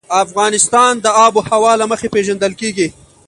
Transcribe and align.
افغانستان 0.25 0.93
د 1.03 1.05
آب 1.25 1.33
وهوا 1.37 1.73
له 1.81 1.85
مخې 1.91 2.07
پېژندل 2.13 2.53
کېږي. 2.61 2.87